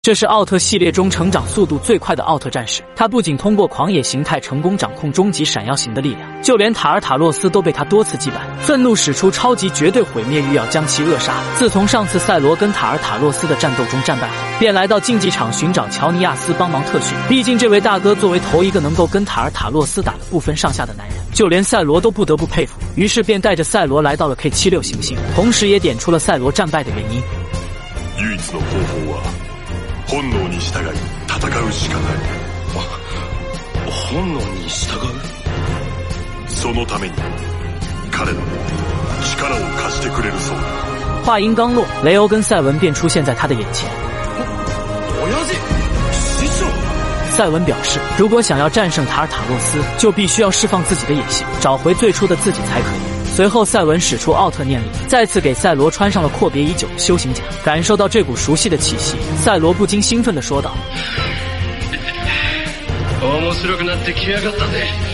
[0.00, 2.82] 这是奥特系列中成长速度最快的奥特战士。
[2.96, 8.36] 他不仅通过狂野形态成功掌控终极闪耀型的力量，就连塔尔塔洛斯都被他多次击败。
[8.58, 11.34] 愤怒使出超级绝对毁灭欲，要将其扼杀。
[11.56, 17.14] 自从上次赛罗跟塔尔塔洛斯的战斗中战败后，便来到竞技场寻找乔尼亚斯帮忙特训。
[17.28, 22.78] 毕竟这位大哥作为头一个能够跟塔尔塔洛斯打得不分上下的男人，就连赛罗都不得不佩服。
[22.96, 27.22] 于是便带着赛罗来到了 K 七六行星，同时也点出了赛罗战败的原因。
[30.11, 30.91] 唯一の方法は本能に従い
[31.27, 32.13] 戦うしかない
[34.11, 35.09] 本能に従う
[36.47, 37.13] そのために
[38.11, 38.41] 彼らも
[39.23, 40.63] 力を貸してくれるそうだ
[41.25, 43.89] 话音刚落，雷欧跟赛文便出现在他的眼前。
[45.23, 45.53] 親父
[46.11, 46.67] 師匠
[47.31, 53.06] 赛文表示，如果想要战胜塔尔塔洛斯，就必须要释放自己的野性，找回最初的自己才可以。
[53.37, 57.41] 随后，赛文使出奥特念力，再次给赛罗穿上了阔别已久的修行甲。
[57.63, 60.71] 感受到这股熟悉的气息，赛罗不禁兴奋地说道
[63.21, 65.06] 面白くなってきやがったぜ：“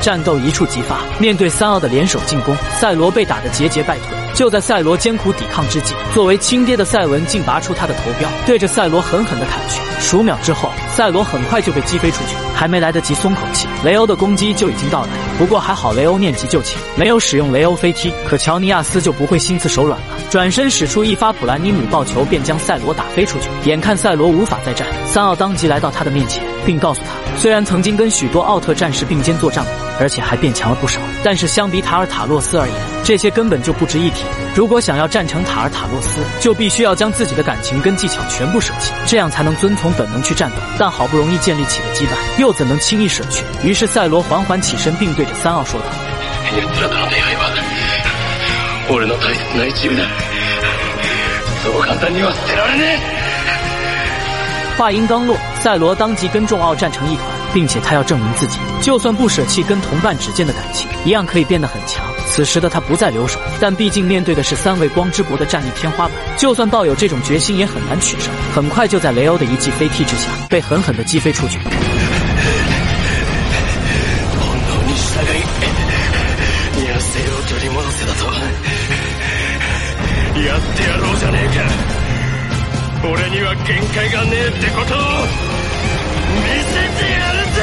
[0.00, 4.06] 战斗一触即发，面对三奥的联手进攻，赛罗被打得节节败退。
[4.32, 9.80] 就在赛罗艰苦抵抗之际，作为亲爹的赛文竟拔出他的头镖，对着赛罗狠狠地砍去。
[10.00, 15.08] 数秒之后，赛罗很快就被击飞出去，还没来得及松口气，雷欧的攻击就已经到来。
[15.36, 18.10] 不过还好，雷欧念及旧情，没有使用雷欧飞踢。
[18.26, 23.48] 可乔尼亚斯就不会心慈手软了，转身使出一发普兰尼姆爆球，便将赛罗打飞出去。
[23.68, 34.23] 眼看赛罗无法再战，三奥当即来到他的面前，并告诉他，虽然曾经跟许多奥特战士并肩作战过，而且还变强了不少，但是相比塔尔塔洛斯而言，这些根本就不值一提。
[34.55, 40.55] 如果想要战胜塔尔塔洛斯，就必须要将自己的感情跟技巧全部舍弃，这样才能遵从本能去战斗。
[40.77, 43.43] 但好不容易建立起的羁绊，又怎能轻易舍去？
[43.63, 45.85] 于是赛罗缓缓起身，并对着三奥说道。
[46.55, 47.51] ユッツラとの出会いは
[48.87, 50.03] 俺の大切な一部だ
[51.63, 53.18] そう簡単には捨てられね
[54.79, 62.03] 话音刚落，赛罗当即跟众奥战成一团，并且他要证明自己，就算不舍弃跟同伴之间的感情，一样可以变得很强。
[62.29, 68.29] 此时的他不再留手，但毕竟面对的是三位光之国的战力天花板，就算抱有这种决心，也很难取胜。
[68.53, 71.57] 很快就在雷欧的一记飞踢之下，被狠狠地击飞出去。
[71.59, 71.69] 本
[74.67, 78.25] 能に従い野生を取り戻せだと
[80.41, 81.98] やってやろうじゃねえか
[83.03, 84.97] 俺には限界がねえってことを
[86.35, 87.61] 見せてやるぜ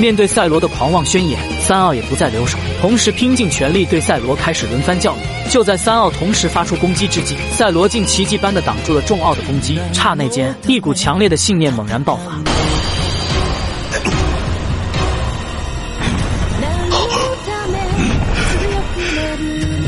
[0.00, 5.18] 面对赛罗的狂妄宣言，三奥也不再留手，同时拼尽全力对赛罗开始轮番教育。
[5.48, 9.78] 就在三奥同时发出攻击之际，赛罗竟奇迹般的挡住了众奥的攻击。
[9.92, 12.32] 刹那间，一股强烈的信念猛然爆发。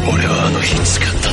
[0.07, 1.28] 俺はあの日誓った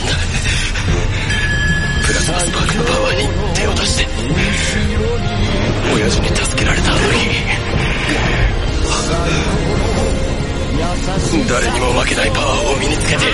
[11.47, 13.25] 誰にも負けないパワーを身につけて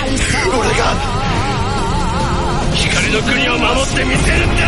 [0.48, 0.94] 俺が
[2.74, 4.62] 光の国を守ってみせるんだ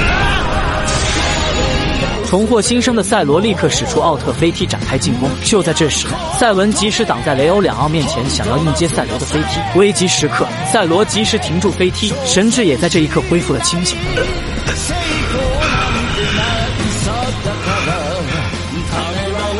[2.31, 5.29] 重获新生的赛罗立刻使出奥特飞踢展开进攻。
[5.45, 6.07] 就在这时，
[6.39, 9.61] 赛文及时挡在雷欧两奥面前，想要应接赛罗的飞踢。
[9.77, 13.99] 危急时刻，赛罗及时停住飞踢，神智也在这一刻恢复了清醒。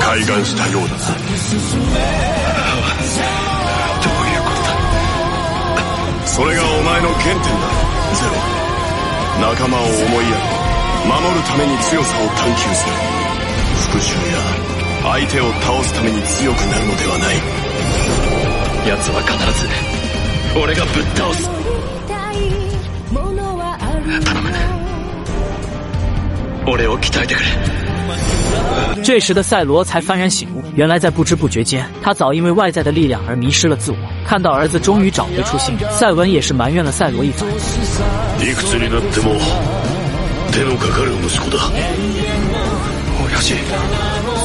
[0.01, 2.24] 開眼したようだな
[6.36, 7.48] それがお前の原点だ。
[8.14, 8.36] ゼロ
[9.40, 10.44] 仲間を思いやり
[11.08, 12.94] 守るために強さを探求する。
[13.88, 14.44] 復讐や
[15.14, 17.38] 相手を倒すために強くなるのではない。
[18.86, 19.32] 奴は必
[19.62, 19.70] ず
[20.60, 21.50] 俺がぶっ倒す。
[24.26, 24.52] 頼む。
[26.68, 27.85] 俺を鍛えてくれ。
[29.04, 33.98] 这时的赛罗才幡然醒悟，原来在不知不觉间，他早因为外在的力量而迷失了自我。
[34.26, 37.48] 看到儿子终于找回初心，赛文也是埋怨了赛罗一番。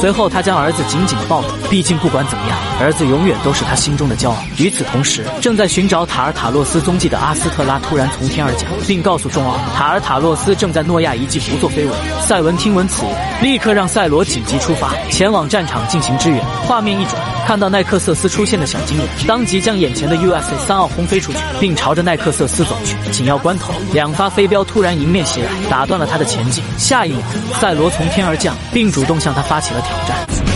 [0.00, 4.36] 随后，他将儿子紧紧地抱住，毕竟不管怎么样，儿子永远都是他心中的骄傲。
[4.58, 11.90] 与此同时，正在寻找塔尔塔洛斯踪迹的阿斯特拉突然从天而降，并告诉众奥，塔尔塔洛斯正在诺亚遗迹不作非为。
[12.20, 16.44] 赛文听闻此言，立刻让赛罗紧急出发，前往战场进行支援。
[16.66, 17.14] 画面一转，
[17.46, 22.96] 看到奈克瑟斯出现的小精灵，当即将眼前的 USA 三奥轰飞出去，并朝着奈克瑟斯走去。
[23.10, 26.62] 紧要关头，两发飞镖突然迎面袭来，打断了他的前进。
[26.76, 27.20] 下一秒，
[27.60, 30.50] 赛罗从天而降，并主动向他发起了挑 战。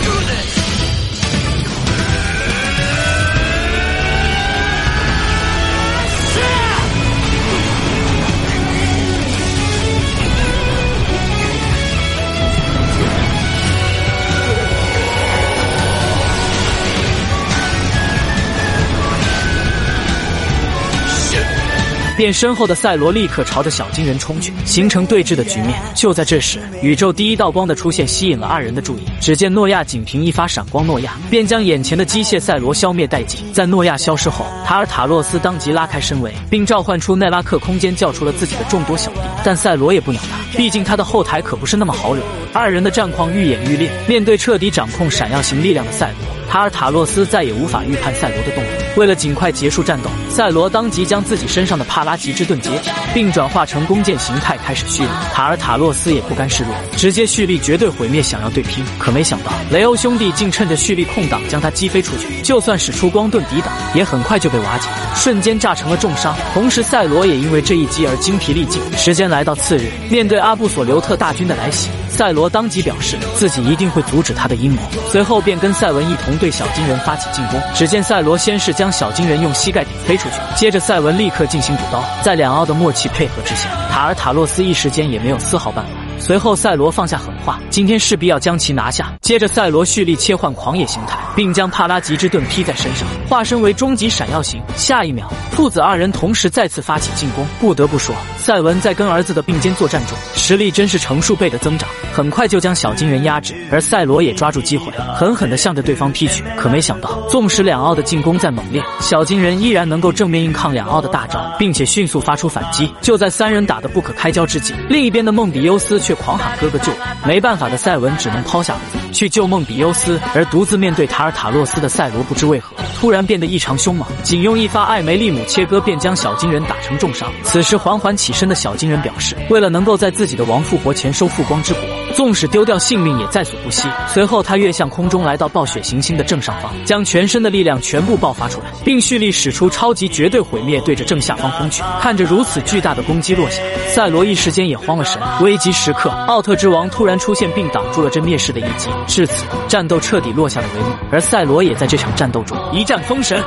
[22.16, 25.74] 便身后的赛罗立刻朝着小金人冲去，形成对峙的局面。
[25.94, 29.02] 就在这时，宇宙第一道光的出现吸引了二人的注意。
[29.20, 33.52] 只见诺亚仅凭一发闪光，诺亚便将眼前的机械赛罗消灭殆尽。
[33.52, 39.20] 在诺亚消失后，塔尔塔洛斯当即拉开身围，并召唤出奈拉克空间，叫出了自己的众多小弟。
[39.44, 42.22] 但赛罗也不鸟他，毕竟他的后台可不是那么好惹。
[42.52, 46.35] 二人的战况愈演愈烈，面对彻底掌控闪耀型力量的赛罗。
[46.48, 48.72] 塔尔塔洛斯再也无法预判赛罗的动作。
[48.96, 55.08] 为了尽快结束战斗，赛罗当即将自己身上的帕拉吉之盾解体，并转化成弓箭形态开始蓄力。
[55.32, 58.82] 塔尔塔洛斯也不甘示弱，直接蓄力绝对毁灭，想要对拼。
[58.98, 62.40] 可没想到，雷欧兄弟竟趁着蓄力空档将他击飞出去。
[62.42, 66.34] 就算使出光盾抵挡，也很快就被瓦解，瞬间炸成了重伤。
[66.54, 68.80] 同时，赛罗也因为这一击而精疲力尽。
[68.96, 74.80] 时间来到次日，面对阿布索留特大军的来袭，赛罗当即表示自己一定会阻止他的阴谋。
[75.10, 77.60] 随后便跟赛文一同对小金人发起进攻。
[77.74, 82.02] 只见赛罗先是将小金人用膝盖顶飞出去，接着赛文立刻进行补刀。
[82.22, 86.05] 在两奥的默契配合之下，塔尔塔洛斯一时间也没有丝毫办法。
[86.18, 89.12] 随后，赛罗放下狠话，今天势必要将其拿下。
[89.20, 94.60] 接着，赛罗蓄力切换狂野形态，并将帕拉吉之盾披在身上，化身为终极闪耀型。
[94.76, 97.46] 下一秒，父子二人同时再次发起进攻。
[97.60, 103.54] 不得不说，赛文在跟儿子的并肩作战中，实力真是成数倍的增长，很快就将小金人压制。
[103.70, 106.42] 而赛罗也抓住机会，狠狠地向着对方劈去。
[106.56, 112.90] 可没想到，纵使两奥的进攻再猛烈，小金人依然能够正面硬抗两奥的大招，并且迅速发出反击。
[113.00, 127.28] 就在三人打得不可开交之际，另一边的梦比优斯却狂喊：“哥哥救我！”没办法的赛文只能抛下儿子去救梦比优斯，而独自面对塔尔塔洛斯的赛罗不知为何突然变得异常凶猛，仅用一发艾梅利姆切割便将小金人打成重伤。
[127.42, 131.82] 此时缓缓起身的小金人表示，为了能够在自己的王复活前收复光之国，
[132.16, 133.86] 纵使丢掉性命也在所不惜。
[134.08, 141.82] 随后他跃向空中，来到暴雪行星的正上方，将全身的力量全部爆发出来，并蓄力使出超级绝对毁灭，对着正下方轰去。
[142.00, 145.20] 看着如此巨大的攻击落下，赛罗一时间也慌了神。
[145.42, 148.88] 危急时刻，奥特之王突然出现，并挡住了这灭世的一击。
[149.06, 153.38] 至此，战斗彻底落下了帷幕，而赛罗也在这场战斗中一战封神。